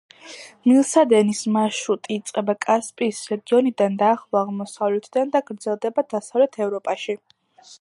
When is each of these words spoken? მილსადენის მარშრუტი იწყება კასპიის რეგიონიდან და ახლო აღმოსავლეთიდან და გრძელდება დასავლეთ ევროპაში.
მილსადენის 0.69 1.41
მარშრუტი 1.57 2.17
იწყება 2.21 2.55
კასპიის 2.65 3.19
რეგიონიდან 3.33 3.99
და 4.01 4.09
ახლო 4.15 4.41
აღმოსავლეთიდან 4.41 5.35
და 5.37 5.43
გრძელდება 5.51 6.07
დასავლეთ 6.15 6.59
ევროპაში. 6.67 7.17